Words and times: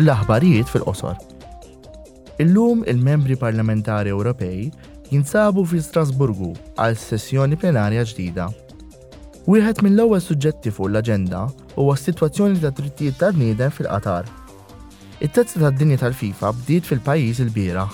l-aħbarijiet 0.00 0.68
fil-qosor. 0.70 1.16
Illum 2.40 2.80
il-membri 2.88 3.36
parlamentari 3.36 4.08
Ewropej 4.10 4.70
jinsabu 5.12 5.64
fi 5.68 5.82
Strasburgu 5.84 6.54
għal 6.80 6.96
sessjoni 6.96 7.56
plenarja 7.60 8.04
ġdida. 8.08 8.46
Wieħed 9.46 9.82
mill-ewwel 9.84 10.22
suġġetti 10.22 10.72
fuq 10.72 10.88
l-aġenda 10.88 11.42
huwa 11.74 11.96
s-sitwazzjoni 11.98 12.62
ta' 12.62 12.72
drittijiet 12.72 13.18
tal-bniedem 13.20 13.74
fil-qatar. 13.74 14.24
It-tezza 15.20 15.60
tad-dinja 15.66 16.00
tal-FIFA 16.06 16.54
bdiet 16.62 16.88
fil-pajjiż 16.88 17.42
il-bieraħ. 17.44 17.92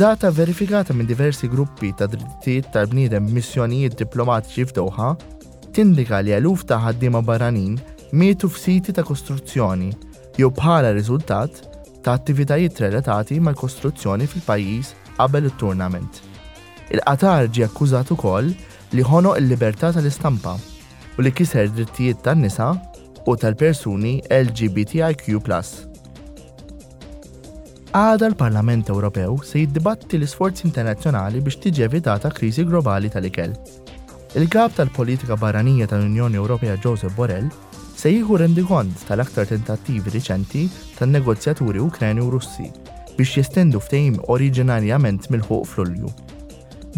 Data 0.00 0.30
verifikata 0.34 0.94
minn 0.96 1.06
diversi 1.10 1.50
gruppi 1.52 1.92
ta' 1.92 2.08
drittijiet 2.08 2.70
tal-bniedem 2.74 3.28
missjonijiet 3.34 3.98
diplomatiċi 4.00 4.70
f'Doha 4.72 5.12
tindika 5.76 6.22
li 6.24 6.32
eluf 6.32 6.64
ta' 6.64 6.80
ħaddiema 6.86 7.20
barranin 7.20 7.76
mietu 8.14 8.48
f'siti 8.48 8.94
ta' 8.96 9.04
kostruzzjoni 9.04 9.92
jew 10.38 10.48
bħala 10.50 10.88
riżultat 10.96 11.58
ta' 12.02 12.14
attivitajiet 12.18 12.80
relatati 12.82 13.36
mal-kostruzzjoni 13.40 14.26
fil-pajjiż 14.28 14.90
qabel 15.18 15.46
it-turnament. 15.50 16.20
Il-qatar 16.92 17.46
ġie 17.54 17.64
akkużat 17.68 18.10
ukoll 18.16 18.50
li 18.94 19.04
ħono 19.06 19.36
il-libertà 19.38 19.92
tal-istampa 19.94 20.54
u 21.14 21.22
li 21.24 21.32
kiser 21.32 21.70
drittijiet 21.70 22.22
tan-nisa 22.26 22.72
u 23.24 23.36
tal-persuni 23.40 24.18
LGBTIQ+. 24.26 25.38
Għada 27.94 28.26
l-Parlament 28.28 28.90
Ewropew 28.90 29.38
se 29.46 29.62
jiddibatti 29.62 30.18
l-isforzi 30.18 30.66
internazzjonali 30.66 31.40
biex 31.40 31.60
tiġi 31.62 31.86
evitata 31.86 32.30
kriżi 32.34 32.66
globali 32.66 33.08
tal-ikel 33.08 33.54
Il-gab 34.36 34.72
tal-politika 34.74 35.36
barranija 35.38 35.86
tal-Unjoni 35.86 36.36
Ewropea 36.40 36.74
Joseph 36.84 37.14
Borrell 37.14 37.46
se 37.94 38.10
jieħu 38.10 38.38
rendikont 38.40 39.04
tal-aktar 39.06 39.46
tentattivi 39.46 40.10
riċenti 40.10 40.64
tan-negozjaturi 40.96 41.78
Ukreni 41.78 42.18
u 42.22 42.32
Russi 42.32 42.66
biex 43.14 43.36
jistendu 43.38 43.78
ftejim 43.78 44.16
oriġinarjament 44.34 45.28
mill-ħuq 45.30 45.68
fl-Ulju. 45.70 46.10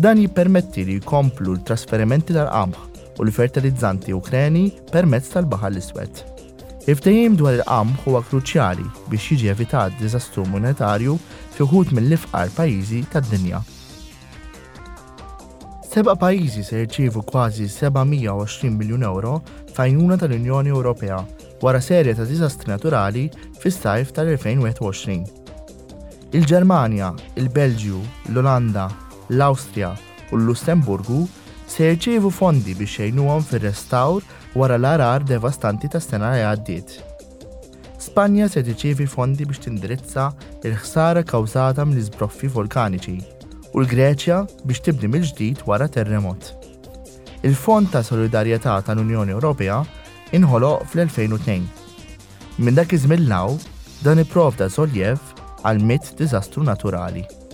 Dan 0.00 0.22
jippermetti 0.24 0.86
li 0.88 0.96
jkomplu 1.02 1.58
l-trasferimenti 1.58 2.33
tal-qamħ 2.38 3.20
u 3.20 3.28
l-fertilizzanti 3.28 4.16
Ukreni 4.16 4.64
permezz 4.89 5.34
tal-Baħal 5.36 5.77
l-Iswed. 5.77 6.24
Iftejim 6.89 7.36
dwar 7.36 7.61
il-qam 7.61 7.92
huwa 8.06 8.24
kruċjali 8.30 8.89
biex 9.12 9.34
jiġi 9.34 9.52
evitat 9.52 10.00
diżastru 10.00 10.48
monetarju 10.56 11.20
fi 11.52 11.68
wħud 11.68 11.92
mill 12.00 12.14
lifqar 12.16 12.48
pajjiżi 12.56 13.05
tad-dinja. 13.12 13.61
Seba' 15.97 16.12
pajjiżi 16.20 16.61
se 16.61 16.77
jirċievu 16.83 17.22
kważi 17.25 17.64
720 17.72 18.69
miljun 18.77 19.05
euro 19.06 19.30
fajnuna 19.72 20.19
tal-Unjoni 20.20 20.69
Ewropea 20.75 21.20
wara 21.64 21.80
serje 21.80 22.12
ta' 22.19 22.27
diżastri 22.28 22.69
naturali 22.69 23.22
fis-sajf 23.62 24.11
tal-2021. 24.19 25.22
Il-Ġermanja, 26.36 27.08
il-Belġju, 27.41 28.02
l-Olanda, 28.28 28.91
l-Awstrija 29.33 29.94
u 30.34 30.36
l-Lussemburgu 30.42 31.22
se 31.74 31.89
jirċievu 31.89 32.33
fondi 32.42 32.74
biex 32.77 32.98
jgħinuhom 33.06 33.47
fir-restawr 33.48 34.27
wara 34.61 34.77
l-arar 34.77 35.24
devastanti 35.24 35.89
ta' 35.97 36.02
sena 36.05 36.34
li 36.36 36.44
għaddiet. 36.44 36.91
Spanja 38.05 38.50
se 38.52 38.61
tirċievi 38.69 39.08
fondi 39.08 39.48
biex 39.48 39.64
tindirizza 39.64 40.27
il-ħsara 40.61 41.24
kawżata 41.33 41.89
mill-iżbroffi 41.89 42.52
vulkaniċi 42.58 43.17
u 43.77 43.84
l-Greċja 43.84 44.38
biex 44.64 44.80
tibni 44.86 45.08
mill-ġdid 45.12 45.60
wara 45.69 45.86
terremot. 45.92 46.48
Il-Fond 47.44 47.91
ta' 47.92 48.00
Solidarjetà 48.06 48.78
tal-Unjoni 48.86 49.34
Ewropea 49.36 49.83
inħoloq 50.36 50.86
fl-2002. 50.88 51.58
Minn 52.64 52.78
dak 52.80 52.96
iż-żmien 52.96 53.28
dan 54.06 54.22
iprovda 54.24 54.70
sollev 54.72 55.20
għal 55.64 55.84
mit 55.84 56.14
diżastru 56.18 56.64
naturali. 56.64 57.45